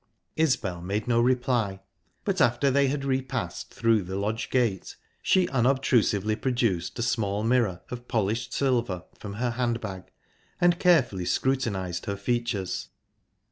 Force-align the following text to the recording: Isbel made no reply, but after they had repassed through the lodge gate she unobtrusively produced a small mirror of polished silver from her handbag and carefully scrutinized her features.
Isbel 0.35 0.81
made 0.81 1.07
no 1.07 1.21
reply, 1.21 1.79
but 2.25 2.41
after 2.41 2.71
they 2.71 2.87
had 2.87 3.05
repassed 3.05 3.71
through 3.71 4.01
the 4.01 4.15
lodge 4.15 4.49
gate 4.49 4.95
she 5.21 5.47
unobtrusively 5.49 6.35
produced 6.35 6.97
a 6.97 7.03
small 7.03 7.43
mirror 7.43 7.81
of 7.91 8.07
polished 8.07 8.51
silver 8.51 9.03
from 9.13 9.33
her 9.33 9.51
handbag 9.51 10.05
and 10.59 10.79
carefully 10.79 11.25
scrutinized 11.25 12.07
her 12.07 12.17
features. 12.17 12.87